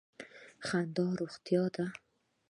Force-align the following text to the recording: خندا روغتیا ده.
خندا 0.67 1.07
روغتیا 1.19 1.63
ده. 1.75 1.85